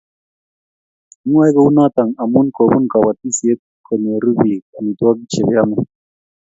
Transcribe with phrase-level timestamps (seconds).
[1.11, 5.85] Kimwoe kounoto amu kobun kobotisiet konyoru bik amitwogik che yamei